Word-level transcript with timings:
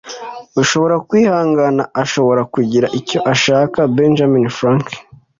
ushobora 0.61 0.95
kwihangana 1.07 1.83
ashobora 2.03 2.41
kugira 2.53 2.87
icyo 2.99 3.19
ashaka.- 3.33 3.77
benjamin 3.95 4.45
franklin 4.57 5.01